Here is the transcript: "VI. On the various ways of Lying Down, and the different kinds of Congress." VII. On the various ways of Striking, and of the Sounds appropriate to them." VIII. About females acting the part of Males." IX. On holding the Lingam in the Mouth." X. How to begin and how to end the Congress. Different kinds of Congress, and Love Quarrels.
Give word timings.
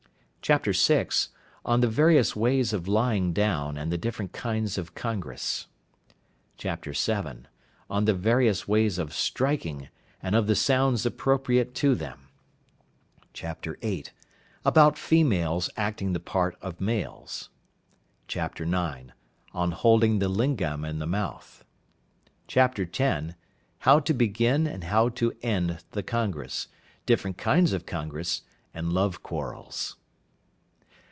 "VI. 0.51 1.05
On 1.63 1.79
the 1.81 1.87
various 1.87 2.35
ways 2.35 2.73
of 2.73 2.87
Lying 2.87 3.31
Down, 3.31 3.77
and 3.77 3.89
the 3.91 3.97
different 3.97 4.33
kinds 4.33 4.77
of 4.79 4.95
Congress." 4.95 5.67
VII. 6.61 7.31
On 7.91 8.05
the 8.05 8.13
various 8.15 8.67
ways 8.67 8.97
of 8.97 9.13
Striking, 9.13 9.87
and 10.21 10.35
of 10.35 10.47
the 10.47 10.55
Sounds 10.55 11.05
appropriate 11.05 11.73
to 11.75 11.93
them." 11.95 12.27
VIII. 13.37 14.05
About 14.65 14.97
females 14.97 15.69
acting 15.77 16.11
the 16.13 16.19
part 16.19 16.57
of 16.59 16.81
Males." 16.81 17.49
IX. 18.35 18.61
On 19.53 19.71
holding 19.71 20.17
the 20.19 20.27
Lingam 20.27 20.83
in 20.83 20.97
the 20.99 21.07
Mouth." 21.07 21.63
X. 22.53 22.97
How 23.77 23.99
to 24.01 24.13
begin 24.13 24.65
and 24.67 24.83
how 24.85 25.07
to 25.09 25.33
end 25.43 25.83
the 25.91 26.03
Congress. 26.03 26.67
Different 27.05 27.37
kinds 27.37 27.71
of 27.73 27.85
Congress, 27.85 28.41
and 28.73 28.91
Love 28.91 29.21
Quarrels. 29.23 29.97